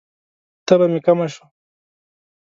[0.67, 1.45] تبه می کمه شوه؟